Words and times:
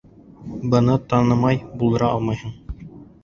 Быны 0.73 0.95
танымай 1.13 1.61
булдыра 1.81 2.09
алмайһың. 2.17 2.57